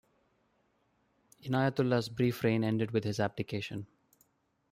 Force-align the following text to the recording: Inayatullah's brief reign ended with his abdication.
Inayatullah's 1.43 2.09
brief 2.09 2.43
reign 2.43 2.63
ended 2.63 2.89
with 2.89 3.03
his 3.03 3.19
abdication. 3.19 3.85